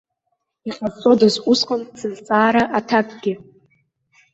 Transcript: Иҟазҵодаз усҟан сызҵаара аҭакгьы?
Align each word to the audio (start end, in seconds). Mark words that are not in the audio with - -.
Иҟазҵодаз 0.69 1.35
усҟан 1.51 1.81
сызҵаара 1.99 2.63
аҭакгьы? 2.77 3.33